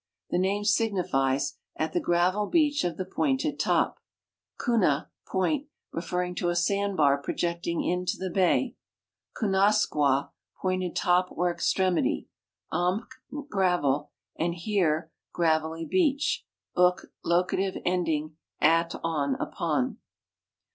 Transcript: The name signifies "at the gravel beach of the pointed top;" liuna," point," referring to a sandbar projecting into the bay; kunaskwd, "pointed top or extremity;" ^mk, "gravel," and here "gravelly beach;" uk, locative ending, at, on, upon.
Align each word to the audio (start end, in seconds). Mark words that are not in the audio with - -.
The 0.31 0.39
name 0.39 0.63
signifies 0.63 1.59
"at 1.75 1.93
the 1.93 1.99
gravel 1.99 2.47
beach 2.47 2.83
of 2.83 2.97
the 2.97 3.05
pointed 3.05 3.59
top;" 3.59 3.99
liuna," 4.59 5.09
point," 5.31 5.67
referring 5.91 6.33
to 6.37 6.49
a 6.49 6.55
sandbar 6.55 7.21
projecting 7.21 7.83
into 7.83 8.17
the 8.17 8.31
bay; 8.31 8.75
kunaskwd, 9.39 10.31
"pointed 10.59 10.95
top 10.95 11.27
or 11.31 11.51
extremity;" 11.51 12.27
^mk, 12.73 13.05
"gravel," 13.49 14.09
and 14.35 14.55
here 14.55 15.11
"gravelly 15.33 15.85
beach;" 15.85 16.47
uk, 16.75 17.03
locative 17.23 17.79
ending, 17.85 18.37
at, 18.59 18.95
on, 19.03 19.35
upon. 19.35 19.97